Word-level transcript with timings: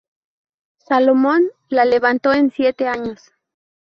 Salomón 0.79 1.43
la 1.69 1.85
levantó 1.85 2.33
en 2.33 2.49
siete 2.51 2.87
años"". 2.87 3.21